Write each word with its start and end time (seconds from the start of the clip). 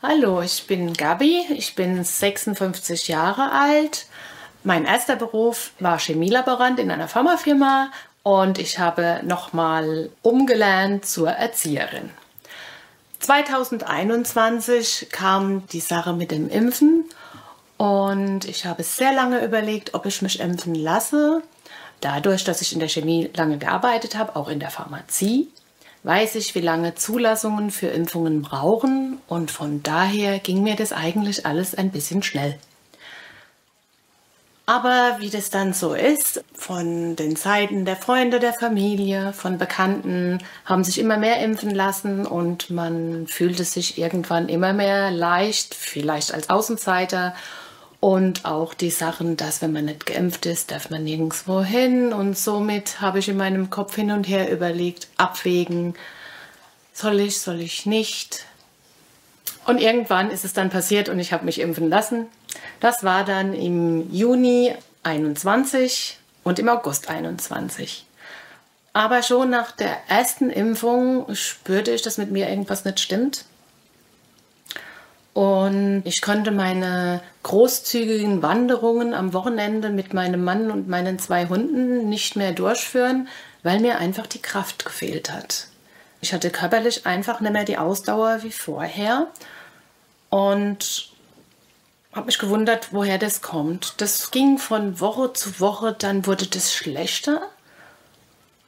Hallo, 0.00 0.42
ich 0.42 0.68
bin 0.68 0.94
Gabi, 0.94 1.44
ich 1.50 1.74
bin 1.74 2.04
56 2.04 3.08
Jahre 3.08 3.50
alt. 3.50 4.06
Mein 4.62 4.84
erster 4.84 5.16
Beruf 5.16 5.72
war 5.80 5.98
Chemielaborant 5.98 6.78
in 6.78 6.92
einer 6.92 7.08
Pharmafirma 7.08 7.90
und 8.22 8.60
ich 8.60 8.78
habe 8.78 9.22
nochmal 9.24 10.10
umgelernt 10.22 11.04
zur 11.04 11.30
Erzieherin. 11.30 12.10
2021 13.18 15.08
kam 15.10 15.66
die 15.66 15.80
Sache 15.80 16.12
mit 16.12 16.30
dem 16.30 16.48
Impfen 16.48 17.04
und 17.76 18.44
ich 18.44 18.66
habe 18.66 18.84
sehr 18.84 19.12
lange 19.12 19.44
überlegt, 19.44 19.94
ob 19.94 20.06
ich 20.06 20.22
mich 20.22 20.38
impfen 20.38 20.76
lasse. 20.76 21.42
Dadurch, 22.00 22.44
dass 22.44 22.62
ich 22.62 22.72
in 22.72 22.78
der 22.78 22.88
Chemie 22.88 23.30
lange 23.34 23.58
gearbeitet 23.58 24.16
habe, 24.16 24.36
auch 24.36 24.48
in 24.48 24.60
der 24.60 24.70
Pharmazie, 24.70 25.48
weiß 26.08 26.36
ich, 26.36 26.54
wie 26.54 26.60
lange 26.60 26.94
Zulassungen 26.94 27.70
für 27.70 27.88
Impfungen 27.88 28.40
brauchen. 28.40 29.20
Und 29.28 29.50
von 29.50 29.82
daher 29.82 30.38
ging 30.38 30.62
mir 30.62 30.74
das 30.74 30.94
eigentlich 30.94 31.44
alles 31.44 31.74
ein 31.74 31.90
bisschen 31.90 32.22
schnell. 32.22 32.58
Aber 34.64 35.16
wie 35.18 35.28
das 35.28 35.50
dann 35.50 35.74
so 35.74 35.92
ist, 35.92 36.42
von 36.54 37.14
den 37.14 37.36
Seiten 37.36 37.84
der 37.84 37.96
Freunde, 37.96 38.40
der 38.40 38.54
Familie, 38.54 39.34
von 39.34 39.58
Bekannten 39.58 40.38
haben 40.64 40.82
sich 40.82 40.98
immer 40.98 41.18
mehr 41.18 41.42
impfen 41.44 41.74
lassen. 41.74 42.24
Und 42.24 42.70
man 42.70 43.26
fühlte 43.26 43.64
sich 43.64 43.98
irgendwann 43.98 44.48
immer 44.48 44.72
mehr 44.72 45.10
leicht, 45.10 45.74
vielleicht 45.74 46.32
als 46.32 46.48
Außenseiter 46.48 47.34
und 48.00 48.44
auch 48.44 48.74
die 48.74 48.90
Sachen, 48.90 49.36
dass 49.36 49.60
wenn 49.60 49.72
man 49.72 49.86
nicht 49.86 50.06
geimpft 50.06 50.46
ist, 50.46 50.70
darf 50.70 50.90
man 50.90 51.02
nirgendwo 51.02 51.62
hin. 51.62 52.12
Und 52.12 52.38
somit 52.38 53.00
habe 53.00 53.18
ich 53.18 53.28
in 53.28 53.36
meinem 53.36 53.70
Kopf 53.70 53.96
hin 53.96 54.12
und 54.12 54.24
her 54.24 54.52
überlegt, 54.52 55.08
abwägen, 55.16 55.94
soll 56.92 57.18
ich, 57.20 57.40
soll 57.40 57.60
ich 57.60 57.86
nicht. 57.86 58.44
Und 59.66 59.80
irgendwann 59.80 60.30
ist 60.30 60.44
es 60.44 60.52
dann 60.52 60.70
passiert 60.70 61.08
und 61.08 61.18
ich 61.18 61.32
habe 61.32 61.44
mich 61.44 61.60
impfen 61.60 61.88
lassen. 61.88 62.26
Das 62.80 63.02
war 63.02 63.24
dann 63.24 63.52
im 63.52 64.12
Juni 64.12 64.74
21 65.02 66.18
und 66.44 66.58
im 66.58 66.68
August 66.68 67.08
21. 67.08 68.06
Aber 68.92 69.22
schon 69.22 69.50
nach 69.50 69.72
der 69.72 69.96
ersten 70.08 70.50
Impfung 70.50 71.34
spürte 71.34 71.90
ich, 71.90 72.02
dass 72.02 72.16
mit 72.16 72.30
mir 72.30 72.48
irgendwas 72.48 72.84
nicht 72.84 73.00
stimmt. 73.00 73.44
Und 75.38 76.02
ich 76.04 76.20
konnte 76.20 76.50
meine 76.50 77.20
großzügigen 77.44 78.42
Wanderungen 78.42 79.14
am 79.14 79.32
Wochenende 79.32 79.88
mit 79.88 80.12
meinem 80.12 80.42
Mann 80.42 80.72
und 80.72 80.88
meinen 80.88 81.20
zwei 81.20 81.46
Hunden 81.46 82.08
nicht 82.08 82.34
mehr 82.34 82.50
durchführen, 82.50 83.28
weil 83.62 83.78
mir 83.78 83.98
einfach 83.98 84.26
die 84.26 84.42
Kraft 84.42 84.84
gefehlt 84.84 85.30
hat. 85.30 85.68
Ich 86.20 86.32
hatte 86.32 86.50
körperlich 86.50 87.06
einfach 87.06 87.40
nicht 87.40 87.52
mehr 87.52 87.64
die 87.64 87.78
Ausdauer 87.78 88.42
wie 88.42 88.50
vorher 88.50 89.28
und 90.28 91.12
habe 92.12 92.26
mich 92.26 92.40
gewundert, 92.40 92.92
woher 92.92 93.18
das 93.18 93.40
kommt. 93.40 94.00
Das 94.00 94.32
ging 94.32 94.58
von 94.58 94.98
Woche 94.98 95.34
zu 95.34 95.60
Woche, 95.60 95.94
dann 95.96 96.26
wurde 96.26 96.48
das 96.48 96.74
schlechter. 96.74 97.42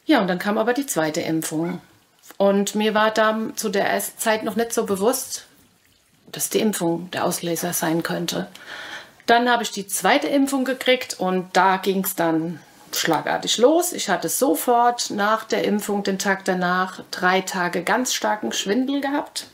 Ja, 0.07 0.21
und 0.21 0.29
dann 0.29 0.39
kam 0.39 0.57
aber 0.57 0.73
die 0.73 0.87
zweite 0.87 1.21
Impfung. 1.21 1.81
Und 2.37 2.77
mir 2.77 2.95
war 2.95 3.11
da 3.11 3.37
zu 3.57 3.71
der 3.71 3.91
ersten 3.91 4.21
Zeit 4.21 4.45
noch 4.45 4.55
nicht 4.55 4.73
so 4.73 4.87
bewusst, 4.87 5.49
dass 6.33 6.51
die 6.51 6.61
Impfung 6.61 7.11
der 7.11 7.25
Auslöser 7.25 7.73
sein 7.73 8.03
könnte. 8.03 8.49
Dann 9.27 9.49
habe 9.49 9.63
ich 9.63 9.71
die 9.71 9.87
zweite 9.87 10.27
Impfung 10.27 10.65
gekriegt 10.65 11.19
und 11.19 11.49
da 11.53 11.77
ging 11.77 12.05
es 12.05 12.17
dann 12.17 12.61
schlagartig 12.93 13.59
los. 13.59 13.93
Ich 13.93 14.09
hatte 14.09 14.29
sofort 14.29 15.11
nach 15.11 15.45
der 15.45 15.65
Impfung, 15.65 16.03
den 16.03 16.19
Tag 16.19 16.45
danach, 16.45 17.01
drei 17.11 17.41
Tage 17.41 17.83
ganz 17.83 18.13
starken 18.13 18.53
Schwindel 18.53 19.01
gehabt. 19.01 19.47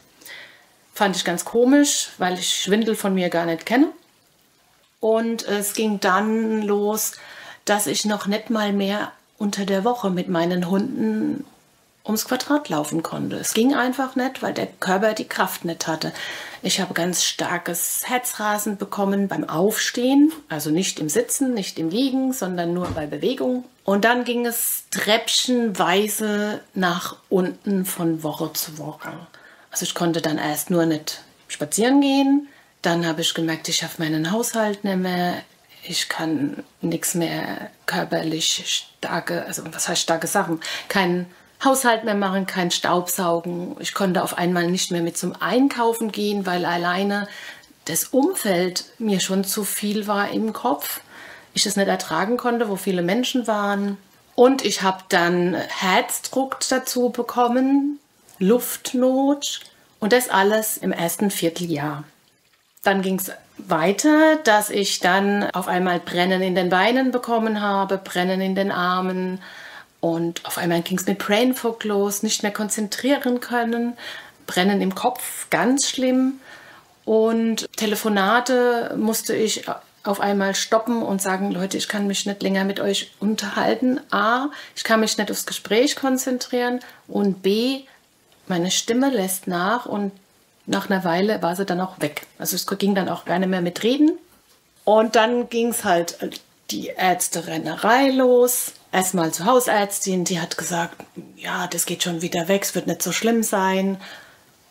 Fand 0.95 1.17
ich 1.17 1.25
ganz 1.25 1.45
komisch, 1.45 2.11
weil 2.17 2.39
ich 2.39 2.63
Schwindel 2.63 2.95
von 2.95 3.15
mir 3.15 3.29
gar 3.29 3.45
nicht 3.45 3.67
kenne. 3.67 3.89
Und 5.01 5.47
es 5.47 5.75
ging 5.75 6.01
dann 6.01 6.63
los, 6.63 7.13
dass 7.67 7.87
ich 7.87 8.07
noch 8.07 8.27
nicht 8.27 8.49
mal 8.49 8.73
mehr 8.73 9.13
unter 9.39 9.67
der 9.67 9.85
Woche 9.85 10.11
mit 10.11 10.29
meinen 10.29 10.71
Hunden 10.71 11.45
ums 12.06 12.25
Quadrat 12.25 12.69
laufen 12.69 13.03
konnte. 13.03 13.37
Es 13.37 13.53
ging 13.53 13.75
einfach 13.75 14.17
nicht, 14.17 14.43
weil 14.43 14.55
der 14.55 14.67
Körper 14.67 15.12
die 15.12 15.28
Kraft 15.28 15.65
nicht 15.65 15.87
hatte. 15.87 16.12
Ich 16.62 16.81
habe 16.81 16.94
ganz 16.94 17.25
starkes 17.25 18.03
Herzrasen 18.06 18.77
bekommen 18.77 19.28
beim 19.28 19.49
Aufstehen, 19.49 20.33
also 20.49 20.71
nicht 20.71 20.99
im 21.00 21.09
Sitzen, 21.09 21.55
nicht 21.55 21.78
im 21.78 21.91
Liegen, 21.91 22.33
sondern 22.33 22.72
nur 22.72 22.89
bei 22.89 23.06
Bewegung. 23.06 23.65
Und 23.84 24.05
dann 24.05 24.25
ging 24.25 24.47
es 24.47 24.84
treppchenweise 24.91 26.61
nach 26.75 27.16
unten 27.28 27.84
von 27.84 28.22
Woche 28.22 28.53
zu 28.53 28.78
Woche. 28.78 29.12
Also 29.71 29.84
ich 29.84 29.95
konnte 29.95 30.22
dann 30.22 30.39
erst 30.39 30.71
nur 30.71 30.87
nicht 30.87 31.22
spazieren 31.49 32.00
gehen. 32.00 32.49
Dann 32.83 33.06
habe 33.06 33.21
ich 33.21 33.34
gemerkt, 33.34 33.69
ich 33.69 33.77
schaffe 33.77 34.03
meinen 34.03 34.31
Haushalt 34.31 34.84
nicht 34.84 34.99
mehr. 34.99 35.34
Ich 35.89 36.09
kann 36.09 36.65
nichts 36.81 37.15
mehr 37.15 37.71
körperlich 37.87 38.84
starke, 39.00 39.45
also 39.45 39.62
was 39.72 39.89
heißt 39.89 40.03
starke 40.03 40.27
Sachen? 40.27 40.61
Kein 40.89 41.27
Haushalt 41.65 42.05
mehr 42.05 42.15
machen, 42.15 42.47
kein 42.47 42.71
Staubsaugen. 42.71 43.77
Ich 43.81 43.94
konnte 43.94 44.22
auf 44.22 44.37
einmal 44.37 44.71
nicht 44.71 44.91
mehr 44.91 45.03
mit 45.03 45.17
zum 45.17 45.34
Einkaufen 45.41 46.12
gehen, 46.12 46.47
weil 46.47 46.65
alleine 46.65 47.28
das 47.87 48.05
Umfeld 48.05 48.84
mir 48.99 49.21
schon 49.21 49.44
zu 49.44 49.65
viel 49.65 50.06
war 50.06 50.31
im 50.31 50.53
Kopf. 50.53 51.00
Ich 51.55 51.65
es 51.65 51.77
nicht 51.77 51.89
ertragen 51.89 52.37
konnte, 52.37 52.69
wo 52.69 52.77
viele 52.77 53.03
Menschen 53.03 53.47
waren. 53.47 53.97
Und 54.34 54.65
ich 54.65 54.83
habe 54.83 55.03
dann 55.09 55.55
Herzdruck 55.55 56.59
dazu 56.69 57.09
bekommen, 57.09 57.99
Luftnot 58.39 59.61
und 59.99 60.12
das 60.12 60.28
alles 60.28 60.77
im 60.77 60.93
ersten 60.93 61.31
Vierteljahr. 61.31 62.05
Dann 62.83 63.00
ging 63.00 63.19
es 63.19 63.33
weiter, 63.56 64.37
dass 64.45 64.69
ich 64.69 65.00
dann 65.00 65.50
auf 65.53 65.69
einmal 65.69 66.00
Brennen 66.00 66.43
in 66.43 66.55
den 66.55 66.69
Beinen 66.69 67.11
bekommen 67.11 67.62
habe, 67.62 67.97
Brennen 67.97 68.43
in 68.43 68.55
den 68.55 68.71
Armen, 68.71 69.41
und 70.06 70.44
auf 70.44 70.56
einmal 70.56 70.83
ging 70.83 70.99
es 70.99 71.06
mit 71.06 71.19
Brain 71.19 71.53
Fog 71.53 71.83
los, 71.83 72.22
nicht 72.22 72.44
mehr 72.44 72.53
konzentrieren 72.53 73.41
können, 73.41 73.94
Brennen 74.47 74.81
im 74.81 74.94
Kopf, 74.94 75.50
ganz 75.50 75.89
schlimm. 75.91 76.34
Und 77.05 77.67
Telefonate 77.77 78.95
musste 78.97 79.34
ich 79.34 79.65
auf 80.05 80.21
einmal 80.21 80.55
stoppen 80.55 81.03
und 81.03 81.21
sagen, 81.21 81.50
Leute, 81.50 81.77
ich 81.77 81.89
kann 81.89 82.06
mich 82.06 82.25
nicht 82.25 82.41
länger 82.41 82.62
mit 82.62 82.78
euch 82.78 83.11
unterhalten. 83.19 83.99
A, 84.12 84.50
ich 84.77 84.84
kann 84.84 85.00
mich 85.00 85.19
nicht 85.19 85.28
aufs 85.28 85.45
Gespräch 85.45 85.97
konzentrieren 85.97 86.78
und 87.09 87.43
B, 87.43 87.81
meine 88.47 88.71
Stimme 88.71 89.10
lässt 89.10 89.48
nach 89.48 89.86
und 89.86 90.13
nach 90.66 90.89
einer 90.89 91.03
Weile 91.03 91.42
war 91.42 91.57
sie 91.57 91.66
dann 91.66 91.81
auch 91.81 91.98
weg. 91.98 92.28
Also 92.39 92.54
es 92.54 92.65
ging 92.78 92.95
dann 92.95 93.09
auch 93.09 93.25
gar 93.25 93.41
nicht 93.41 93.48
mehr 93.48 93.60
mit 93.60 93.83
Reden. 93.83 94.13
Und 94.84 95.16
dann 95.16 95.48
ging 95.48 95.71
es 95.71 95.83
halt 95.83 96.16
die 96.71 96.92
Ärzte-Rennerei 96.97 98.10
los 98.10 98.75
erstmal 98.97 99.31
zur 99.31 99.45
Hausärztin, 99.45 100.25
die 100.25 100.41
hat 100.41 100.57
gesagt, 100.57 100.97
ja, 101.37 101.66
das 101.66 101.84
geht 101.84 102.03
schon 102.03 102.22
wieder 102.22 102.48
weg, 102.48 102.63
es 102.63 102.75
wird 102.75 102.87
nicht 102.87 103.03
so 103.03 103.13
schlimm 103.13 103.43
sein. 103.43 103.98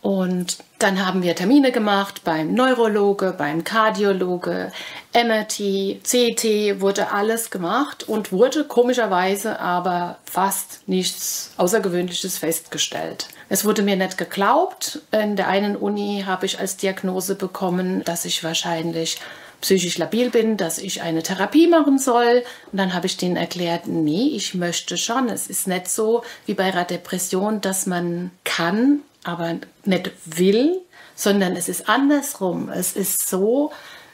Und 0.01 0.57
dann 0.79 1.03
haben 1.05 1.23
wir 1.23 1.35
Termine 1.35 1.71
gemacht 1.71 2.21
beim 2.23 2.53
Neurologe, 2.53 3.33
beim 3.35 3.63
Kardiologe, 3.63 4.71
MRT, 5.13 6.03
CT, 6.03 6.81
wurde 6.81 7.11
alles 7.11 7.49
gemacht 7.49 8.07
und 8.07 8.31
wurde 8.31 8.65
komischerweise 8.65 9.59
aber 9.59 10.17
fast 10.25 10.87
nichts 10.87 11.51
Außergewöhnliches 11.57 12.37
festgestellt. 12.37 13.27
Es 13.49 13.63
wurde 13.63 13.83
mir 13.83 13.95
nicht 13.95 14.17
geglaubt. 14.17 15.01
In 15.11 15.35
der 15.35 15.47
einen 15.47 15.75
Uni 15.75 16.23
habe 16.25 16.45
ich 16.47 16.59
als 16.59 16.77
Diagnose 16.77 17.35
bekommen, 17.35 18.03
dass 18.03 18.25
ich 18.25 18.43
wahrscheinlich 18.43 19.19
psychisch 19.61 19.97
labil 19.97 20.29
bin, 20.29 20.57
dass 20.57 20.77
ich 20.77 21.01
eine 21.01 21.23
Therapie 21.23 21.67
machen 21.67 21.97
soll. 21.97 22.43
Und 22.71 22.77
dann 22.77 22.93
habe 22.93 23.07
ich 23.07 23.17
denen 23.17 23.35
erklärt, 23.35 23.87
nee, 23.87 24.31
ich 24.35 24.53
möchte 24.53 24.97
schon. 24.97 25.29
Es 25.29 25.47
ist 25.47 25.67
nicht 25.67 25.87
so 25.87 26.23
wie 26.45 26.53
bei 26.53 26.65
einer 26.65 26.85
Depression, 26.85 27.61
dass 27.61 27.85
man 27.85 28.31
kann, 28.43 29.01
aber 29.23 29.55
nicht 29.85 30.11
will, 30.25 30.81
sondern 31.15 31.55
es 31.55 31.69
ist 31.69 31.89
andersrum. 31.89 32.69
Es 32.69 32.93
ist 32.93 33.27
so, 33.27 33.71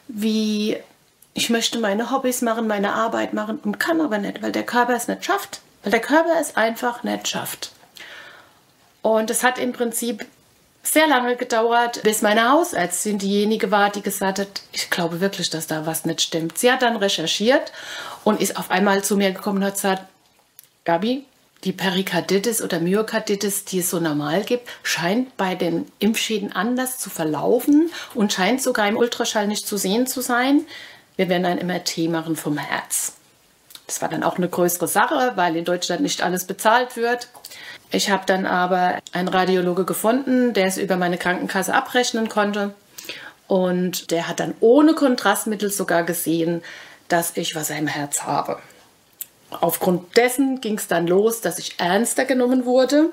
wie 0.08 0.78
ich 1.34 1.50
möchte 1.50 1.80
meine 1.80 2.12
Hobbys 2.12 2.42
machen, 2.42 2.68
meine 2.68 2.94
Arbeit 2.94 3.34
machen 3.34 3.60
und 3.64 3.80
kann 3.80 4.02
aber 4.02 4.18
nicht, 4.18 4.42
weil 4.42 4.52
der 4.52 4.66
Körper 4.66 4.96
es 4.96 5.08
nicht 5.08 5.26
schafft. 5.26 5.62
Weil 5.84 5.92
der 5.92 6.02
Körper 6.02 6.40
es 6.40 6.56
einfach 6.56 7.04
nicht 7.04 7.28
schafft. 7.28 7.72
Und 9.02 9.30
es 9.30 9.44
hat 9.44 9.58
im 9.58 9.74
Prinzip 9.74 10.26
sehr 10.84 11.08
lange 11.08 11.36
gedauert, 11.36 12.02
bis 12.04 12.22
meine 12.22 12.52
Hausärztin 12.52 13.20
diejenige 13.20 13.72
war, 13.72 13.92
die 13.92 14.02
gesagt 14.02 14.40
hat, 14.40 14.62
ich 14.72 14.90
glaube 14.90 15.22
wirklich, 15.22 15.50
dass 15.50 15.68
da 15.68 15.86
was 15.86 16.06
nicht 16.06 16.22
stimmt. 16.22 16.58
Sie 16.58 16.72
hat 16.72 16.82
dann 16.82 16.96
recherchiert 16.96 17.72
und 18.24 18.42
ist 18.42 18.58
auf 18.58 18.72
einmal 18.72 19.04
zu 19.04 19.16
mir 19.16 19.32
gekommen 19.32 19.60
und 19.60 19.66
hat 19.66 19.76
gesagt, 19.76 20.04
Gabi, 20.84 21.26
die 21.64 21.72
Perikarditis 21.72 22.62
oder 22.62 22.80
Myokarditis, 22.80 23.66
die 23.66 23.80
es 23.80 23.92
so 23.92 24.00
normal 24.00 24.44
gibt, 24.44 24.68
scheint 24.82 25.38
bei 25.38 25.54
den 25.54 25.92
Impfschäden 26.00 26.52
anders 26.52 26.98
zu 26.98 27.12
verlaufen 27.12 27.92
und 28.16 28.34
scheint 28.34 28.62
sogar 28.62 28.88
im 28.88 28.98
Ultraschall 28.98 29.48
nicht 29.48 29.68
zu 29.68 29.78
sehen 29.78 30.08
zu 30.08 30.22
sein. 30.22 30.66
Wir 31.18 31.30
werden 31.30 31.46
ein 31.46 31.66
MRT 31.66 32.10
machen 32.10 32.36
vom 32.36 32.58
Herz. 32.58 33.14
Das 33.86 34.02
war 34.02 34.10
dann 34.10 34.24
auch 34.24 34.38
eine 34.38 34.50
größere 34.50 34.88
Sache, 34.88 35.34
weil 35.36 35.56
in 35.56 35.66
Deutschland 35.66 36.02
nicht 36.02 36.22
alles 36.24 36.46
bezahlt 36.46 36.96
wird. 36.96 37.28
Ich 37.92 38.10
habe 38.10 38.24
dann 38.26 38.46
aber 38.46 39.00
einen 39.12 39.28
Radiologe 39.28 39.84
gefunden, 39.84 40.54
der 40.54 40.68
es 40.68 40.78
über 40.78 40.96
meine 40.96 41.18
Krankenkasse 41.18 41.74
abrechnen 41.74 42.30
konnte. 42.30 42.74
Und 43.48 44.12
der 44.12 44.30
hat 44.30 44.40
dann 44.40 44.54
ohne 44.62 44.94
Kontrastmittel 44.94 45.70
sogar 45.70 46.04
gesehen, 46.04 46.64
dass 47.10 47.36
ich 47.36 47.54
was 47.54 47.70
im 47.70 47.88
Herz 47.88 48.24
habe. 48.24 48.60
Aufgrund 49.50 50.16
dessen 50.16 50.62
ging 50.62 50.78
es 50.78 50.88
dann 50.88 51.06
los, 51.06 51.42
dass 51.42 51.60
ich 51.60 51.78
ernster 51.78 52.24
genommen 52.24 52.66
wurde. 52.66 53.10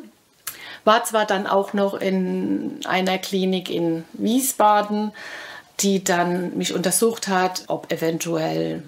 War 0.84 1.02
zwar 1.02 1.26
dann 1.26 1.48
auch 1.48 1.72
noch 1.72 1.94
in 1.94 2.80
einer 2.86 3.18
Klinik 3.18 3.68
in 3.68 4.04
Wiesbaden, 4.12 5.10
die 5.80 6.04
dann 6.04 6.56
mich 6.56 6.72
untersucht 6.72 7.26
hat, 7.26 7.64
ob 7.66 7.92
eventuell 7.92 8.84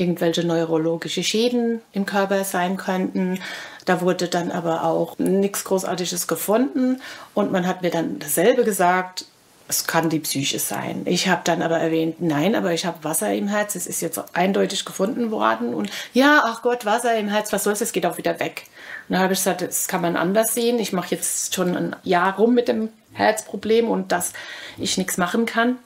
irgendwelche 0.00 0.44
neurologische 0.44 1.22
Schäden 1.22 1.80
im 1.92 2.06
Körper 2.06 2.44
sein 2.44 2.76
könnten. 2.76 3.38
Da 3.84 4.00
wurde 4.00 4.28
dann 4.28 4.50
aber 4.50 4.84
auch 4.84 5.18
nichts 5.18 5.64
Großartiges 5.64 6.26
gefunden 6.26 7.00
und 7.34 7.52
man 7.52 7.66
hat 7.66 7.82
mir 7.82 7.90
dann 7.90 8.18
dasselbe 8.18 8.64
gesagt, 8.64 9.26
es 9.70 9.86
kann 9.86 10.10
die 10.10 10.18
Psyche 10.18 10.58
sein. 10.58 11.02
Ich 11.04 11.28
habe 11.28 11.42
dann 11.44 11.62
aber 11.62 11.78
erwähnt, 11.78 12.20
nein, 12.20 12.56
aber 12.56 12.72
ich 12.72 12.84
habe 12.86 13.04
Wasser 13.04 13.32
im 13.32 13.46
Herz. 13.46 13.76
Es 13.76 13.86
ist 13.86 14.00
jetzt 14.00 14.20
eindeutig 14.32 14.84
gefunden 14.84 15.30
worden. 15.30 15.74
Und 15.74 15.90
ja, 16.12 16.42
ach 16.44 16.62
Gott, 16.62 16.84
Wasser 16.84 17.16
im 17.16 17.28
Herz, 17.28 17.52
was 17.52 17.62
soll's, 17.62 17.80
es 17.80 17.92
geht 17.92 18.04
auch 18.04 18.18
wieder 18.18 18.40
weg. 18.40 18.64
Und 19.08 19.14
dann 19.14 19.22
habe 19.22 19.32
ich 19.32 19.38
gesagt, 19.38 19.62
das 19.62 19.86
kann 19.86 20.00
man 20.00 20.16
anders 20.16 20.54
sehen. 20.54 20.80
Ich 20.80 20.92
mache 20.92 21.14
jetzt 21.14 21.54
schon 21.54 21.76
ein 21.76 21.96
Jahr 22.02 22.34
rum 22.36 22.52
mit 22.52 22.66
dem 22.66 22.88
Herzproblem 23.12 23.88
und 23.88 24.10
dass 24.10 24.32
ich 24.76 24.98
nichts 24.98 25.18
machen 25.18 25.46
kann. 25.46 25.78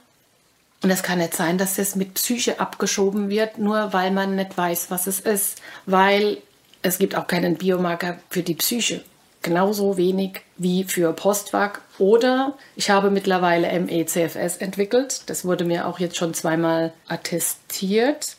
Und 0.85 0.91
es 0.91 1.03
kann 1.03 1.19
nicht 1.19 1.35
sein, 1.35 1.57
dass 1.57 1.77
das 1.77 1.97
mit 1.97 2.13
Psyche 2.13 2.61
abgeschoben 2.61 3.31
wird, 3.31 3.57
nur 3.57 3.95
weil 3.95 4.11
man 4.11 4.37
nicht 4.37 4.59
weiß, 4.59 4.91
was 4.91 5.07
es 5.07 5.19
ist. 5.19 5.63
Weil 5.87 6.37
es 6.83 6.99
gibt 6.99 7.17
auch 7.17 7.27
keinen 7.27 7.57
Biomarker 7.57 8.19
für 8.29 8.43
die 8.43 8.55
Psyche. 8.55 9.03
Genauso 9.41 9.97
wenig 9.97 10.43
wie 10.59 10.85
für 10.85 11.15
Postwag. 11.15 11.81
Oder 11.99 12.53
ich 12.77 12.91
habe 12.91 13.11
mittlerweile 13.11 13.81
MECFS 13.81 14.59
entwickelt. 14.59 15.23
Das 15.25 15.47
wurde 15.47 15.65
mir 15.65 15.89
auch 15.89 16.01
jetzt 16.01 16.19
schon 16.19 16.35
zweimal 16.35 16.93
attestiert. 17.09 18.37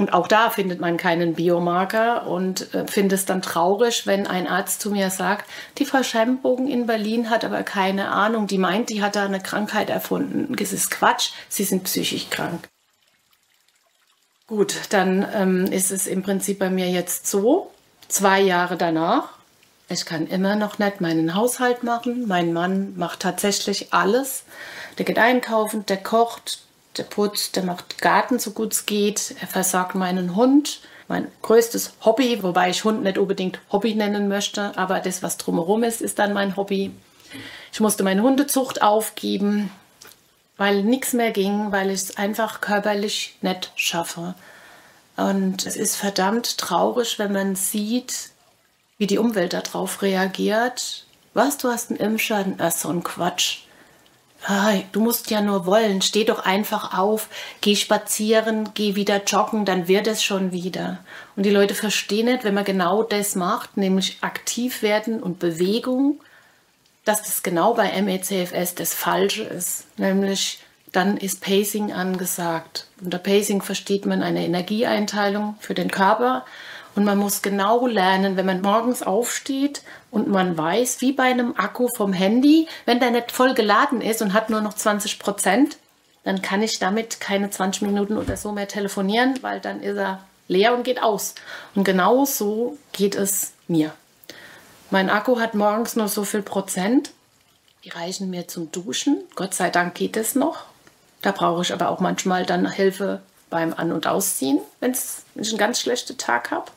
Und 0.00 0.14
auch 0.14 0.28
da 0.28 0.48
findet 0.48 0.80
man 0.80 0.96
keinen 0.96 1.34
Biomarker 1.34 2.26
und 2.26 2.72
äh, 2.72 2.86
finde 2.86 3.16
es 3.16 3.26
dann 3.26 3.42
traurig, 3.42 4.06
wenn 4.06 4.26
ein 4.26 4.46
Arzt 4.46 4.80
zu 4.80 4.90
mir 4.90 5.10
sagt, 5.10 5.44
die 5.76 5.84
Frau 5.84 6.02
Scheibenbogen 6.02 6.68
in 6.68 6.86
Berlin 6.86 7.28
hat 7.28 7.44
aber 7.44 7.62
keine 7.64 8.08
Ahnung, 8.08 8.46
die 8.46 8.56
meint, 8.56 8.88
die 8.88 9.02
hat 9.02 9.14
da 9.14 9.26
eine 9.26 9.40
Krankheit 9.40 9.90
erfunden. 9.90 10.56
Das 10.56 10.72
ist 10.72 10.90
Quatsch, 10.90 11.32
sie 11.50 11.64
sind 11.64 11.84
psychisch 11.84 12.30
krank. 12.30 12.66
Gut, 14.46 14.74
dann 14.88 15.28
ähm, 15.34 15.66
ist 15.66 15.90
es 15.90 16.06
im 16.06 16.22
Prinzip 16.22 16.60
bei 16.60 16.70
mir 16.70 16.88
jetzt 16.88 17.26
so, 17.26 17.70
zwei 18.08 18.40
Jahre 18.40 18.78
danach, 18.78 19.28
ich 19.90 20.06
kann 20.06 20.26
immer 20.28 20.56
noch 20.56 20.78
nicht 20.78 21.02
meinen 21.02 21.34
Haushalt 21.34 21.82
machen. 21.82 22.26
Mein 22.26 22.54
Mann 22.54 22.96
macht 22.96 23.20
tatsächlich 23.20 23.92
alles. 23.92 24.44
Der 24.96 25.04
geht 25.04 25.18
einkaufen, 25.18 25.84
der 25.84 25.98
kocht, 25.98 26.60
der 26.96 27.04
putzt, 27.04 27.56
der 27.56 27.62
macht 27.62 28.00
Garten 28.00 28.38
so 28.38 28.50
gut 28.50 28.72
es 28.72 28.86
geht, 28.86 29.34
er 29.40 29.46
versorgt 29.46 29.94
meinen 29.94 30.36
Hund. 30.36 30.80
Mein 31.08 31.26
größtes 31.42 31.94
Hobby, 32.04 32.42
wobei 32.42 32.70
ich 32.70 32.84
Hund 32.84 33.02
nicht 33.02 33.18
unbedingt 33.18 33.60
Hobby 33.72 33.94
nennen 33.94 34.28
möchte, 34.28 34.76
aber 34.78 35.00
das, 35.00 35.22
was 35.22 35.38
drumherum 35.38 35.82
ist, 35.82 36.00
ist 36.00 36.20
dann 36.20 36.32
mein 36.32 36.56
Hobby. 36.56 36.92
Ich 37.72 37.80
musste 37.80 38.04
meine 38.04 38.22
Hundezucht 38.22 38.82
aufgeben, 38.82 39.70
weil 40.56 40.82
nichts 40.82 41.12
mehr 41.12 41.32
ging, 41.32 41.72
weil 41.72 41.90
ich 41.90 42.02
es 42.02 42.16
einfach 42.16 42.60
körperlich 42.60 43.36
nicht 43.40 43.72
schaffe. 43.74 44.34
Und 45.16 45.66
es 45.66 45.76
ist 45.76 45.96
verdammt 45.96 46.58
traurig, 46.58 47.18
wenn 47.18 47.32
man 47.32 47.56
sieht, 47.56 48.30
wie 48.98 49.06
die 49.06 49.18
Umwelt 49.18 49.52
darauf 49.52 50.02
reagiert. 50.02 51.06
Was, 51.34 51.58
du 51.58 51.68
hast 51.68 51.90
einen 51.90 52.00
Impfschaden? 52.00 52.56
Das 52.56 52.76
ist 52.76 52.82
so 52.82 52.88
ein 52.90 53.02
Quatsch. 53.02 53.62
Ah, 54.46 54.72
du 54.92 55.00
musst 55.00 55.30
ja 55.30 55.40
nur 55.40 55.66
wollen. 55.66 56.00
Steh 56.00 56.24
doch 56.24 56.40
einfach 56.40 56.98
auf, 56.98 57.28
geh 57.60 57.76
spazieren, 57.76 58.70
geh 58.74 58.94
wieder 58.94 59.22
joggen, 59.24 59.64
dann 59.64 59.86
wird 59.86 60.06
es 60.06 60.22
schon 60.22 60.52
wieder. 60.52 60.98
Und 61.36 61.44
die 61.44 61.50
Leute 61.50 61.74
verstehen 61.74 62.26
nicht, 62.26 62.44
wenn 62.44 62.54
man 62.54 62.64
genau 62.64 63.02
das 63.02 63.34
macht, 63.34 63.76
nämlich 63.76 64.18
aktiv 64.22 64.82
werden 64.82 65.22
und 65.22 65.38
Bewegung, 65.38 66.20
dass 67.04 67.22
das 67.22 67.42
genau 67.42 67.74
bei 67.74 68.00
MECFS 68.00 68.74
das 68.74 68.94
Falsche 68.94 69.42
ist. 69.42 69.86
Nämlich 69.98 70.60
dann 70.92 71.16
ist 71.16 71.40
Pacing 71.40 71.92
angesagt. 71.92 72.86
Unter 73.02 73.18
Pacing 73.18 73.62
versteht 73.62 74.06
man 74.06 74.22
eine 74.22 74.44
Energieeinteilung 74.44 75.56
für 75.60 75.74
den 75.74 75.90
Körper 75.90 76.44
und 76.94 77.04
man 77.04 77.18
muss 77.18 77.42
genau 77.42 77.86
lernen, 77.86 78.36
wenn 78.36 78.46
man 78.46 78.62
morgens 78.62 79.02
aufsteht 79.02 79.82
und 80.10 80.28
man 80.28 80.56
weiß, 80.58 81.00
wie 81.00 81.12
bei 81.12 81.24
einem 81.24 81.54
Akku 81.56 81.88
vom 81.88 82.12
Handy, 82.12 82.66
wenn 82.84 83.00
der 83.00 83.10
nicht 83.10 83.32
voll 83.32 83.54
geladen 83.54 84.00
ist 84.00 84.22
und 84.22 84.32
hat 84.32 84.50
nur 84.50 84.60
noch 84.60 84.74
20 84.74 85.18
Prozent, 85.18 85.78
dann 86.24 86.42
kann 86.42 86.62
ich 86.62 86.78
damit 86.78 87.20
keine 87.20 87.50
20 87.50 87.82
Minuten 87.82 88.16
oder 88.16 88.36
so 88.36 88.52
mehr 88.52 88.68
telefonieren, 88.68 89.38
weil 89.42 89.60
dann 89.60 89.82
ist 89.82 89.96
er 89.96 90.20
leer 90.48 90.74
und 90.74 90.82
geht 90.82 91.02
aus. 91.02 91.34
Und 91.74 91.84
genau 91.84 92.24
so 92.24 92.76
geht 92.92 93.14
es 93.14 93.52
mir. 93.68 93.92
Mein 94.90 95.08
Akku 95.08 95.38
hat 95.38 95.54
morgens 95.54 95.96
nur 95.96 96.08
so 96.08 96.24
viel 96.24 96.42
Prozent. 96.42 97.12
Die 97.84 97.90
reichen 97.90 98.28
mir 98.28 98.48
zum 98.48 98.70
Duschen. 98.72 99.22
Gott 99.36 99.54
sei 99.54 99.70
Dank 99.70 99.94
geht 99.94 100.16
es 100.16 100.34
noch. 100.34 100.64
Da 101.22 101.32
brauche 101.32 101.62
ich 101.62 101.72
aber 101.72 101.88
auch 101.88 102.00
manchmal 102.00 102.44
dann 102.44 102.70
Hilfe 102.70 103.22
beim 103.50 103.74
An- 103.74 103.92
und 103.92 104.06
Ausziehen, 104.06 104.60
wenn 104.80 104.92
ich 104.92 105.48
einen 105.50 105.58
ganz 105.58 105.80
schlechten 105.80 106.16
Tag 106.16 106.50
habe. 106.50 106.70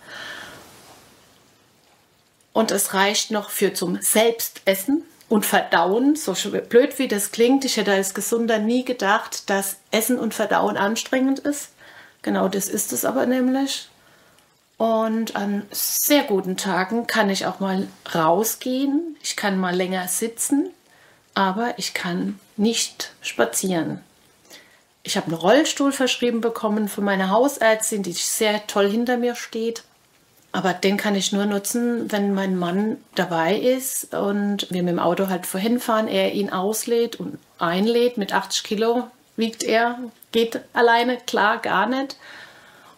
Und 2.51 2.71
es 2.71 2.93
reicht 2.93 3.31
noch 3.31 3.49
für 3.49 3.73
zum 3.73 4.01
Selbstessen 4.01 5.03
und 5.29 5.45
Verdauen. 5.45 6.15
So 6.15 6.33
blöd 6.69 6.99
wie 6.99 7.07
das 7.07 7.31
klingt, 7.31 7.65
ich 7.65 7.77
hätte 7.77 7.93
als 7.93 8.13
Gesunder 8.13 8.59
nie 8.59 8.85
gedacht, 8.85 9.49
dass 9.49 9.77
Essen 9.91 10.19
und 10.19 10.33
Verdauen 10.33 10.77
anstrengend 10.77 11.39
ist. 11.39 11.69
Genau 12.21 12.47
das 12.47 12.69
ist 12.69 12.93
es 12.93 13.05
aber 13.05 13.25
nämlich. 13.25 13.89
Und 14.77 15.35
an 15.35 15.65
sehr 15.71 16.23
guten 16.23 16.57
Tagen 16.57 17.07
kann 17.07 17.29
ich 17.29 17.45
auch 17.45 17.59
mal 17.59 17.87
rausgehen. 18.13 19.15
Ich 19.21 19.35
kann 19.35 19.57
mal 19.57 19.75
länger 19.75 20.07
sitzen, 20.07 20.69
aber 21.33 21.73
ich 21.77 21.93
kann 21.93 22.39
nicht 22.57 23.13
spazieren. 23.21 24.01
Ich 25.03 25.17
habe 25.17 25.27
einen 25.27 25.35
Rollstuhl 25.35 25.91
verschrieben 25.91 26.39
bekommen 26.39 26.87
von 26.87 27.03
meiner 27.03 27.29
Hausärztin, 27.29 28.03
die 28.03 28.13
sehr 28.13 28.65
toll 28.67 28.89
hinter 28.89 29.17
mir 29.17 29.35
steht. 29.35 29.83
Aber 30.53 30.73
den 30.73 30.97
kann 30.97 31.15
ich 31.15 31.33
nur 31.33 31.45
nutzen, 31.45 32.11
wenn 32.11 32.33
mein 32.33 32.57
Mann 32.57 32.97
dabei 33.15 33.55
ist 33.55 34.13
und 34.13 34.67
wir 34.69 34.83
mit 34.83 34.93
dem 34.93 34.99
Auto 34.99 35.27
halt 35.27 35.45
vorhin 35.45 35.79
fahren, 35.79 36.07
er 36.07 36.33
ihn 36.33 36.51
auslädt 36.51 37.17
und 37.17 37.37
einlädt. 37.57 38.17
Mit 38.17 38.33
80 38.33 38.63
Kilo 38.63 39.07
wiegt 39.35 39.63
er, 39.63 39.97
geht 40.31 40.61
alleine 40.73 41.17
klar 41.17 41.57
gar 41.57 41.87
nicht. 41.87 42.17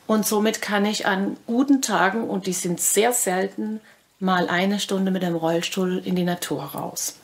Und 0.05 0.27
somit 0.27 0.61
kann 0.61 0.85
ich 0.85 1.07
an 1.07 1.37
guten 1.47 1.81
Tagen, 1.81 2.29
und 2.29 2.45
die 2.45 2.53
sind 2.53 2.79
sehr 2.79 3.13
selten, 3.13 3.81
mal 4.19 4.47
eine 4.49 4.79
Stunde 4.79 5.11
mit 5.11 5.23
dem 5.23 5.35
Rollstuhl 5.35 6.01
in 6.05 6.15
die 6.15 6.23
Natur 6.23 6.63
raus. 6.63 7.15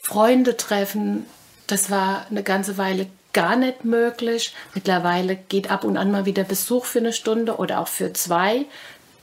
Freunde 0.00 0.56
treffen, 0.56 1.26
das 1.66 1.90
war 1.90 2.26
eine 2.30 2.42
ganze 2.42 2.78
Weile 2.78 3.06
gar 3.32 3.56
nicht 3.56 3.84
möglich. 3.84 4.54
Mittlerweile 4.74 5.36
geht 5.36 5.70
ab 5.70 5.84
und 5.84 5.96
an 5.96 6.10
mal 6.10 6.26
wieder 6.26 6.44
Besuch 6.44 6.84
für 6.84 6.98
eine 6.98 7.12
Stunde 7.12 7.56
oder 7.56 7.80
auch 7.80 7.88
für 7.88 8.12
zwei. 8.12 8.66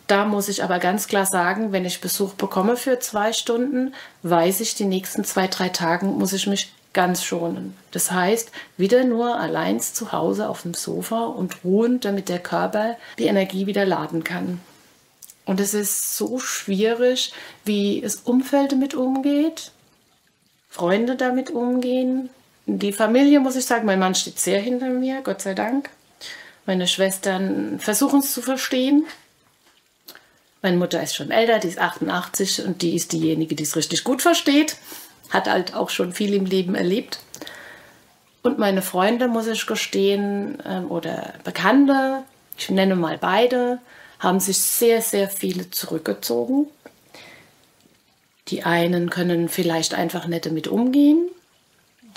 Da 0.08 0.24
muss 0.26 0.48
ich 0.48 0.64
aber 0.64 0.80
ganz 0.80 1.08
klar 1.08 1.26
sagen, 1.26 1.74
wenn 1.74 1.84
ich 1.84 2.00
Besuch 2.00 2.34
bekomme 2.34 2.78
für 2.78 3.00
zwei 3.00 3.34
Stunden, 3.34 3.94
weiß 4.24 4.62
ich, 4.62 4.76
die 4.76 4.86
nächsten 4.86 5.26
zwei, 5.26 5.48
drei 5.48 5.68
Tagen 5.70 6.18
muss 6.18 6.32
ich 6.32 6.48
mich 6.48 6.72
ganz 6.94 7.24
schonen. 7.24 7.76
Das 7.92 8.12
heißt, 8.12 8.52
wieder 8.78 9.04
nur 9.04 9.38
allein 9.38 9.80
zu 9.80 10.14
Hause 10.14 10.48
auf 10.50 10.64
dem 10.64 10.74
Sofa 10.74 11.26
und 11.26 11.64
ruhen, 11.64 12.00
damit 12.00 12.30
der 12.30 12.40
Körper 12.40 12.96
die 13.20 13.26
Energie 13.26 13.68
wieder 13.68 13.86
laden 13.86 14.24
kann. 14.24 14.62
Und 15.46 15.60
es 15.60 15.74
ist 15.74 16.18
so 16.18 16.40
schwierig, 16.40 17.34
wie 17.66 18.02
das 18.02 18.16
Umfeld 18.16 18.72
damit 18.72 18.96
umgeht, 18.96 19.72
Freunde 20.70 21.16
damit 21.16 21.50
umgehen. 21.52 22.30
Die 22.68 22.94
Familie, 22.94 23.40
muss 23.40 23.56
ich 23.56 23.66
sagen, 23.66 23.86
mein 23.86 24.00
Mann 24.00 24.14
steht 24.14 24.40
sehr 24.40 24.60
hinter 24.60 24.90
mir, 24.90 25.22
Gott 25.24 25.42
sei 25.42 25.54
Dank. 25.56 25.90
Meine 26.66 26.88
Schwestern 26.88 27.80
versuchen 27.80 28.20
es 28.20 28.34
zu 28.34 28.42
verstehen. 28.42 29.06
Meine 30.62 30.78
Mutter 30.78 31.02
ist 31.02 31.16
schon 31.16 31.32
älter, 31.32 31.60
die 31.60 31.70
ist 31.70 31.80
88 31.80 32.66
und 32.66 32.82
die 32.82 32.96
ist 32.96 33.14
diejenige, 33.14 33.56
die 33.56 33.64
es 33.64 33.76
richtig 33.76 34.04
gut 34.04 34.22
versteht 34.22 34.76
hat 35.30 35.48
halt 35.48 35.74
auch 35.74 35.90
schon 35.90 36.14
viel 36.14 36.34
im 36.34 36.46
Leben 36.46 36.76
erlebt. 36.76 37.20
Und 38.44 38.60
meine 38.60 38.82
Freunde, 38.82 39.28
muss 39.28 39.48
ich 39.48 39.66
gestehen, 39.66 40.62
ähm, 40.66 40.90
oder 40.90 41.34
Bekannte, 41.44 42.24
ich 42.58 42.70
nenne 42.70 42.96
mal 42.96 43.18
beide, 43.18 43.80
haben 44.20 44.40
sich 44.40 44.60
sehr, 44.60 45.02
sehr 45.02 45.30
viele 45.30 45.70
zurückgezogen. 45.70 46.68
Die 48.48 48.64
einen 48.64 49.10
können 49.10 49.50
vielleicht 49.50 49.94
einfach 49.94 50.28
nicht 50.28 50.46
damit 50.46 50.68
umgehen. 50.68 51.28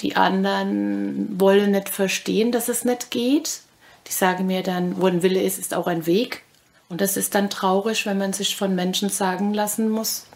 Die 0.00 0.16
anderen 0.16 1.38
wollen 1.38 1.73
nicht 1.73 1.88
verstehen, 1.88 2.52
dass 2.52 2.69
es 2.69 2.85
nicht 2.85 3.11
geht. 3.11 3.61
Die 4.07 4.12
sagen 4.12 4.47
mir 4.47 4.62
dann, 4.62 5.00
wo 5.00 5.07
ein 5.07 5.23
Wille 5.23 5.42
ist, 5.42 5.59
ist 5.59 5.75
auch 5.75 5.87
ein 5.87 6.07
Weg. 6.07 6.42
Und 6.88 7.00
das 7.00 7.16
ist 7.16 7.35
dann 7.35 7.50
traurig, 7.50 8.07
wenn 8.07 8.19
man 8.19 8.33
sich 8.33 8.57
von 8.57 8.75
Menschen 8.75 9.11
sagen 9.11 9.54
lassen 9.54 9.90
muss, 9.90 10.26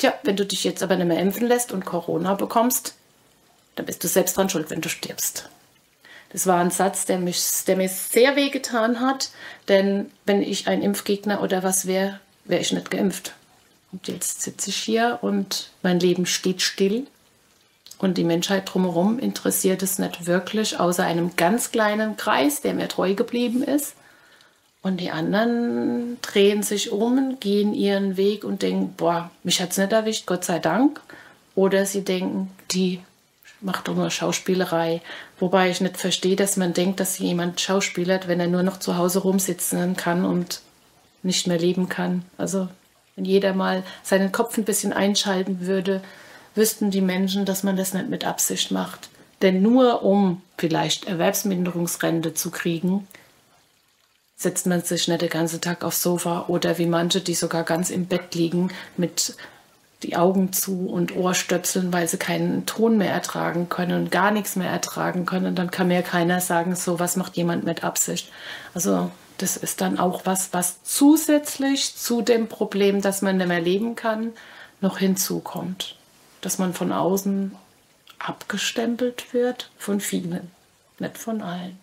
Tja, 0.00 0.14
wenn 0.22 0.36
du 0.36 0.46
dich 0.46 0.64
jetzt 0.64 0.82
aber 0.82 0.96
nicht 0.96 1.08
mehr 1.08 1.20
impfen 1.20 1.46
lässt 1.46 1.72
und 1.72 1.84
Corona 1.84 2.32
bekommst, 2.32 2.94
dann 3.76 3.84
bist 3.84 4.02
du 4.02 4.08
selbst 4.08 4.34
dran 4.34 4.48
schuld, 4.48 4.70
wenn 4.70 4.80
du 4.80 4.88
stirbst. 4.88 5.50
Das 6.32 6.46
war 6.46 6.58
ein 6.58 6.70
Satz, 6.70 7.04
der, 7.04 7.18
mich, 7.18 7.44
der 7.66 7.76
mir 7.76 7.90
sehr 7.90 8.34
weh 8.34 8.48
getan 8.48 9.00
hat, 9.00 9.28
denn 9.68 10.10
wenn 10.24 10.40
ich 10.40 10.68
ein 10.68 10.80
Impfgegner 10.80 11.42
oder 11.42 11.62
was 11.62 11.86
wäre, 11.86 12.18
wäre 12.46 12.62
ich 12.62 12.72
nicht 12.72 12.90
geimpft. 12.90 13.34
Und 13.92 14.08
jetzt 14.08 14.40
sitze 14.40 14.70
ich 14.70 14.76
hier 14.76 15.18
und 15.20 15.68
mein 15.82 16.00
Leben 16.00 16.24
steht 16.24 16.62
still 16.62 17.06
und 18.00 18.16
die 18.16 18.24
Menschheit 18.24 18.72
drumherum 18.72 19.18
interessiert 19.18 19.82
es 19.82 19.98
nicht 19.98 20.26
wirklich, 20.26 20.80
außer 20.80 21.04
einem 21.04 21.36
ganz 21.36 21.70
kleinen 21.70 22.16
Kreis, 22.16 22.62
der 22.62 22.72
mir 22.72 22.88
treu 22.88 23.14
geblieben 23.14 23.62
ist. 23.62 23.94
Und 24.82 25.00
die 25.00 25.10
anderen 25.10 26.16
drehen 26.22 26.62
sich 26.62 26.90
um, 26.90 27.36
gehen 27.38 27.74
ihren 27.74 28.16
Weg 28.16 28.44
und 28.44 28.62
denken, 28.62 28.94
boah, 28.96 29.30
mich 29.42 29.60
hat 29.60 29.72
es 29.72 29.78
nicht 29.78 29.92
erwischt, 29.92 30.24
Gott 30.24 30.44
sei 30.44 30.58
Dank. 30.58 31.02
Oder 31.54 31.84
sie 31.84 32.02
denken, 32.02 32.50
die 32.70 33.00
macht 33.60 33.88
doch 33.88 33.94
nur 33.94 34.10
Schauspielerei. 34.10 35.02
Wobei 35.38 35.68
ich 35.68 35.82
nicht 35.82 35.98
verstehe, 35.98 36.36
dass 36.36 36.56
man 36.56 36.72
denkt, 36.72 37.00
dass 37.00 37.18
jemand 37.18 37.60
schauspielert, 37.60 38.26
wenn 38.26 38.40
er 38.40 38.46
nur 38.46 38.62
noch 38.62 38.78
zu 38.78 38.96
Hause 38.96 39.18
rumsitzen 39.18 39.94
kann 39.98 40.24
und 40.24 40.62
nicht 41.22 41.46
mehr 41.46 41.58
leben 41.58 41.90
kann. 41.90 42.24
Also 42.38 42.68
wenn 43.14 43.26
jeder 43.26 43.52
mal 43.52 43.82
seinen 44.02 44.32
Kopf 44.32 44.56
ein 44.56 44.64
bisschen 44.64 44.94
einschalten 44.94 45.66
würde, 45.66 46.00
wüssten 46.54 46.90
die 46.90 47.00
Menschen, 47.00 47.44
dass 47.44 47.62
man 47.62 47.76
das 47.76 47.94
nicht 47.94 48.08
mit 48.08 48.24
Absicht 48.24 48.70
macht. 48.70 49.08
Denn 49.42 49.62
nur 49.62 50.02
um 50.02 50.42
vielleicht 50.58 51.06
Erwerbsminderungsrente 51.06 52.34
zu 52.34 52.50
kriegen, 52.50 53.06
setzt 54.36 54.66
man 54.66 54.82
sich 54.82 55.08
nicht 55.08 55.22
den 55.22 55.28
ganzen 55.28 55.60
Tag 55.60 55.84
aufs 55.84 56.02
Sofa 56.02 56.46
oder 56.48 56.78
wie 56.78 56.86
manche, 56.86 57.20
die 57.20 57.34
sogar 57.34 57.62
ganz 57.62 57.90
im 57.90 58.06
Bett 58.06 58.34
liegen 58.34 58.70
mit 58.96 59.34
die 60.02 60.16
Augen 60.16 60.52
zu 60.52 60.88
und 60.88 61.14
Ohrstöpseln, 61.14 61.92
weil 61.92 62.08
sie 62.08 62.16
keinen 62.16 62.64
Ton 62.64 62.96
mehr 62.96 63.12
ertragen 63.12 63.68
können 63.68 64.04
und 64.04 64.10
gar 64.10 64.30
nichts 64.30 64.56
mehr 64.56 64.70
ertragen 64.70 65.26
können. 65.26 65.54
Dann 65.54 65.70
kann 65.70 65.88
mir 65.88 66.02
keiner 66.02 66.40
sagen, 66.40 66.74
so 66.74 66.98
was 66.98 67.16
macht 67.16 67.36
jemand 67.36 67.64
mit 67.64 67.84
Absicht. 67.84 68.30
Also 68.72 69.10
das 69.36 69.58
ist 69.58 69.80
dann 69.82 69.98
auch 69.98 70.22
was, 70.24 70.52
was 70.52 70.82
zusätzlich 70.84 71.96
zu 71.96 72.22
dem 72.22 72.48
Problem, 72.48 73.02
dass 73.02 73.20
man 73.20 73.36
nicht 73.36 73.48
mehr 73.48 73.60
leben 73.60 73.94
kann, 73.94 74.32
noch 74.80 74.98
hinzukommt. 74.98 75.96
Dass 76.40 76.58
man 76.58 76.74
von 76.74 76.92
außen 76.92 77.54
abgestempelt 78.18 79.32
wird 79.32 79.70
von 79.78 80.00
vielen, 80.00 80.50
nicht 80.98 81.18
von 81.18 81.42
allen. 81.42 81.78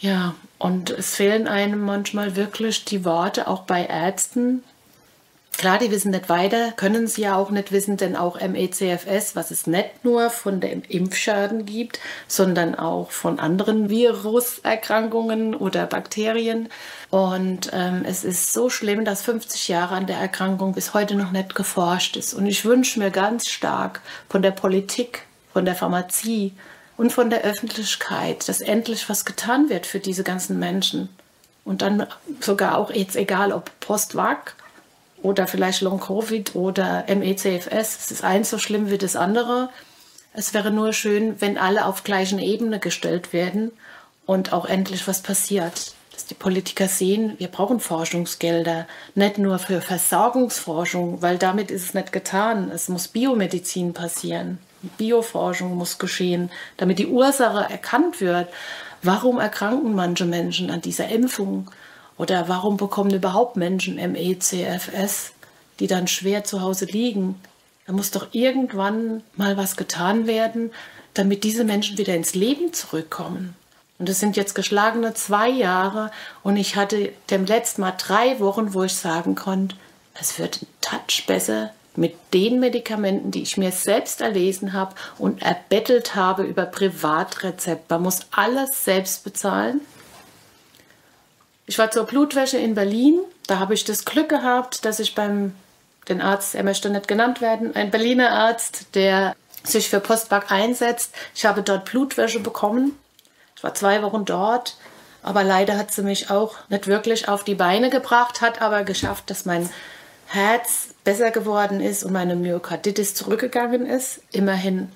Ja, 0.00 0.34
und 0.58 0.90
es 0.90 1.14
fehlen 1.14 1.46
einem 1.46 1.80
manchmal 1.84 2.34
wirklich 2.34 2.84
die 2.84 3.04
Worte, 3.04 3.46
auch 3.46 3.62
bei 3.62 3.86
Ärzten. 3.86 4.64
Klar, 5.58 5.78
die 5.78 5.90
wissen 5.90 6.10
nicht 6.10 6.28
weiter, 6.28 6.72
können 6.72 7.06
sie 7.06 7.22
ja 7.22 7.36
auch 7.36 7.50
nicht 7.50 7.70
wissen, 7.70 7.96
denn 7.96 8.16
auch 8.16 8.40
MECFS, 8.40 9.36
was 9.36 9.50
es 9.50 9.66
nicht 9.66 10.04
nur 10.04 10.30
von 10.30 10.60
dem 10.60 10.82
Impfschaden 10.88 11.66
gibt, 11.66 12.00
sondern 12.26 12.74
auch 12.74 13.10
von 13.10 13.38
anderen 13.38 13.88
Viruserkrankungen 13.88 15.54
oder 15.54 15.86
Bakterien. 15.86 16.68
Und 17.10 17.70
ähm, 17.72 18.02
es 18.04 18.24
ist 18.24 18.52
so 18.52 18.70
schlimm, 18.70 19.04
dass 19.04 19.22
50 19.22 19.68
Jahre 19.68 19.94
an 19.94 20.06
der 20.06 20.16
Erkrankung 20.16 20.72
bis 20.72 20.94
heute 20.94 21.14
noch 21.14 21.30
nicht 21.30 21.54
geforscht 21.54 22.16
ist. 22.16 22.34
Und 22.34 22.46
ich 22.46 22.64
wünsche 22.64 22.98
mir 22.98 23.10
ganz 23.10 23.48
stark 23.48 24.00
von 24.28 24.42
der 24.42 24.52
Politik, 24.52 25.26
von 25.52 25.64
der 25.64 25.76
Pharmazie, 25.76 26.54
und 26.96 27.12
von 27.12 27.30
der 27.30 27.42
Öffentlichkeit, 27.42 28.48
dass 28.48 28.60
endlich 28.60 29.08
was 29.08 29.24
getan 29.24 29.68
wird 29.68 29.86
für 29.86 29.98
diese 29.98 30.24
ganzen 30.24 30.58
Menschen. 30.58 31.08
Und 31.64 31.82
dann 31.82 32.06
sogar 32.40 32.78
auch 32.78 32.90
jetzt 32.90 33.16
egal, 33.16 33.52
ob 33.52 33.70
Post-Vac 33.80 34.54
oder 35.22 35.46
vielleicht 35.46 35.80
Long-Covid 35.80 36.54
oder 36.54 37.04
MECFS, 37.08 37.96
es 37.98 38.10
ist 38.10 38.24
eins 38.24 38.50
so 38.50 38.58
schlimm 38.58 38.90
wie 38.90 38.98
das 38.98 39.16
andere. 39.16 39.70
Es 40.34 40.54
wäre 40.54 40.70
nur 40.70 40.92
schön, 40.92 41.40
wenn 41.40 41.58
alle 41.58 41.86
auf 41.86 42.04
gleichen 42.04 42.38
Ebene 42.38 42.78
gestellt 42.78 43.32
werden 43.32 43.70
und 44.26 44.52
auch 44.52 44.66
endlich 44.66 45.06
was 45.06 45.22
passiert. 45.22 45.94
Dass 46.12 46.26
die 46.26 46.34
Politiker 46.34 46.88
sehen, 46.88 47.34
wir 47.38 47.48
brauchen 47.48 47.80
Forschungsgelder, 47.80 48.86
nicht 49.14 49.38
nur 49.38 49.58
für 49.58 49.80
Versorgungsforschung, 49.80 51.22
weil 51.22 51.38
damit 51.38 51.70
ist 51.70 51.84
es 51.84 51.94
nicht 51.94 52.12
getan. 52.12 52.70
Es 52.70 52.88
muss 52.88 53.08
Biomedizin 53.08 53.94
passieren. 53.94 54.58
Bioforschung 54.98 55.76
muss 55.76 55.98
geschehen, 55.98 56.50
damit 56.76 56.98
die 56.98 57.06
Ursache 57.06 57.70
erkannt 57.70 58.20
wird. 58.20 58.48
Warum 59.02 59.38
erkranken 59.38 59.94
manche 59.94 60.24
Menschen 60.24 60.70
an 60.70 60.80
dieser 60.80 61.08
Impfung? 61.08 61.70
Oder 62.18 62.48
warum 62.48 62.76
bekommen 62.76 63.12
überhaupt 63.12 63.56
Menschen 63.56 63.96
MECFS, 63.96 65.32
die 65.80 65.86
dann 65.86 66.08
schwer 66.08 66.44
zu 66.44 66.60
Hause 66.60 66.84
liegen? 66.84 67.40
Da 67.86 67.92
muss 67.92 68.10
doch 68.10 68.28
irgendwann 68.32 69.22
mal 69.36 69.56
was 69.56 69.76
getan 69.76 70.26
werden, 70.26 70.70
damit 71.14 71.44
diese 71.44 71.64
Menschen 71.64 71.98
wieder 71.98 72.14
ins 72.14 72.34
Leben 72.34 72.72
zurückkommen. 72.72 73.56
Und 73.98 74.08
es 74.08 74.20
sind 74.20 74.36
jetzt 74.36 74.54
geschlagene 74.54 75.14
zwei 75.14 75.48
Jahre 75.48 76.10
und 76.42 76.56
ich 76.56 76.76
hatte 76.76 77.12
dem 77.30 77.44
letzten 77.46 77.82
Mal 77.82 77.94
drei 77.96 78.40
Wochen, 78.40 78.74
wo 78.74 78.82
ich 78.82 78.94
sagen 78.94 79.34
konnte, 79.34 79.76
es 80.20 80.38
wird 80.38 80.62
ein 80.62 80.66
Touch 80.80 81.26
besser, 81.26 81.70
mit 81.94 82.14
den 82.32 82.58
Medikamenten, 82.58 83.30
die 83.30 83.42
ich 83.42 83.56
mir 83.56 83.70
selbst 83.70 84.20
erlesen 84.20 84.72
habe 84.72 84.94
und 85.18 85.42
erbettelt 85.42 86.14
habe 86.14 86.44
über 86.44 86.64
Privatrezept. 86.64 87.90
Man 87.90 88.02
muss 88.02 88.20
alles 88.30 88.84
selbst 88.84 89.24
bezahlen. 89.24 89.80
Ich 91.66 91.78
war 91.78 91.90
zur 91.90 92.04
Blutwäsche 92.04 92.58
in 92.58 92.74
Berlin. 92.74 93.20
Da 93.46 93.58
habe 93.58 93.74
ich 93.74 93.84
das 93.84 94.04
Glück 94.04 94.28
gehabt, 94.28 94.84
dass 94.84 95.00
ich 95.00 95.14
beim 95.14 95.54
den 96.08 96.20
Arzt, 96.20 96.54
er 96.54 96.64
möchte 96.64 96.90
nicht 96.90 97.06
genannt 97.06 97.40
werden, 97.40 97.76
ein 97.76 97.90
Berliner 97.90 98.30
Arzt, 98.30 98.86
der 98.94 99.36
sich 99.62 99.88
für 99.88 100.00
Postback 100.00 100.50
einsetzt. 100.50 101.14
Ich 101.34 101.46
habe 101.46 101.62
dort 101.62 101.84
Blutwäsche 101.84 102.40
bekommen. 102.40 102.98
Ich 103.56 103.62
war 103.62 103.74
zwei 103.74 104.02
Wochen 104.02 104.24
dort, 104.24 104.76
aber 105.22 105.44
leider 105.44 105.78
hat 105.78 105.92
sie 105.92 106.02
mich 106.02 106.30
auch 106.30 106.56
nicht 106.68 106.88
wirklich 106.88 107.28
auf 107.28 107.44
die 107.44 107.54
Beine 107.54 107.90
gebracht, 107.90 108.40
hat 108.40 108.60
aber 108.60 108.82
geschafft, 108.82 109.30
dass 109.30 109.44
mein 109.44 109.70
Herz 110.26 110.88
besser 111.04 111.30
geworden 111.30 111.80
ist 111.80 112.02
und 112.02 112.12
meine 112.12 112.34
Myokarditis 112.34 113.14
zurückgegangen 113.14 113.86
ist. 113.86 114.20
Immerhin 114.32 114.90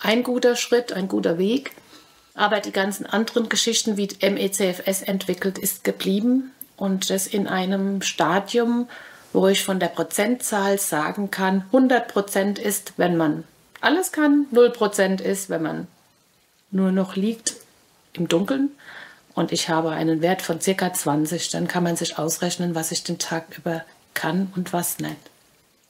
ein 0.00 0.22
guter 0.22 0.56
Schritt, 0.56 0.92
ein 0.92 1.08
guter 1.08 1.38
Weg. 1.38 1.72
Aber 2.34 2.60
die 2.60 2.72
ganzen 2.72 3.06
anderen 3.06 3.48
Geschichten, 3.48 3.96
wie 3.96 4.08
MECFS 4.20 5.02
entwickelt 5.02 5.58
ist, 5.58 5.84
geblieben 5.84 6.52
und 6.76 7.10
das 7.10 7.26
in 7.26 7.46
einem 7.46 8.02
Stadium, 8.02 8.88
wo 9.32 9.48
ich 9.48 9.62
von 9.62 9.80
der 9.80 9.88
Prozentzahl 9.88 10.78
sagen 10.78 11.30
kann, 11.30 11.62
100 11.66 12.08
Prozent 12.08 12.58
ist, 12.58 12.94
wenn 12.96 13.16
man 13.16 13.44
alles 13.80 14.12
kann, 14.12 14.46
0 14.50 14.70
Prozent 14.70 15.20
ist, 15.20 15.50
wenn 15.50 15.62
man 15.62 15.86
nur 16.70 16.92
noch 16.92 17.16
liegt 17.16 17.54
im 18.14 18.28
Dunkeln. 18.28 18.70
Und 19.34 19.52
ich 19.52 19.68
habe 19.68 19.90
einen 19.90 20.20
Wert 20.20 20.42
von 20.42 20.60
circa 20.60 20.92
20, 20.92 21.50
dann 21.50 21.68
kann 21.68 21.82
man 21.82 21.96
sich 21.96 22.18
ausrechnen, 22.18 22.74
was 22.74 22.92
ich 22.92 23.02
den 23.02 23.18
Tag 23.18 23.58
über 23.58 23.82
kann 24.14 24.52
und 24.56 24.72
was 24.72 24.98
nicht. 24.98 25.16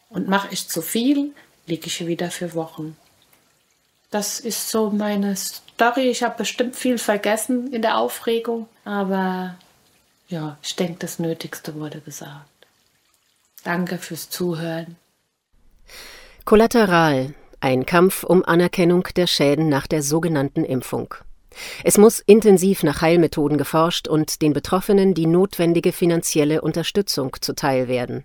Und 0.08 0.28
mache 0.28 0.48
ich 0.52 0.68
zu 0.68 0.80
viel, 0.82 1.32
liege 1.66 1.86
ich 1.86 2.06
wieder 2.06 2.30
für 2.30 2.54
Wochen. 2.54 2.96
Das 4.12 4.40
ist 4.40 4.68
so 4.68 4.90
meine 4.90 5.34
Story. 5.36 6.10
Ich 6.10 6.22
habe 6.22 6.36
bestimmt 6.36 6.76
viel 6.76 6.98
vergessen 6.98 7.72
in 7.72 7.80
der 7.80 7.96
Aufregung, 7.96 8.68
aber 8.84 9.56
ja, 10.28 10.58
ich 10.62 10.76
denke, 10.76 10.98
das 10.98 11.18
Nötigste 11.18 11.74
wurde 11.74 12.00
gesagt. 12.00 12.46
Danke 13.64 13.96
fürs 13.96 14.28
Zuhören. 14.28 14.96
Kollateral, 16.44 17.34
Ein 17.60 17.86
Kampf 17.86 18.22
um 18.22 18.44
Anerkennung 18.44 19.08
der 19.16 19.26
Schäden 19.26 19.68
nach 19.68 19.86
der 19.86 20.02
sogenannten 20.02 20.64
Impfung. 20.64 21.14
Es 21.82 21.96
muss 21.96 22.20
intensiv 22.20 22.82
nach 22.82 23.00
Heilmethoden 23.00 23.56
geforscht 23.56 24.08
und 24.08 24.42
den 24.42 24.52
Betroffenen 24.52 25.14
die 25.14 25.26
notwendige 25.26 25.92
finanzielle 25.92 26.60
Unterstützung 26.60 27.34
zuteil 27.40 27.88
werden. 27.88 28.24